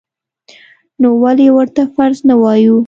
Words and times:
نو 1.01 1.09
ولې 1.23 1.47
ورته 1.57 1.81
فرض 1.95 2.19
نه 2.29 2.35
وایو؟ 2.41 2.75